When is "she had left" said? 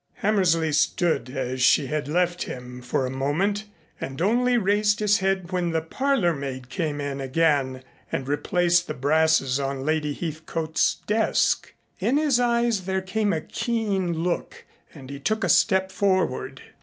1.61-2.41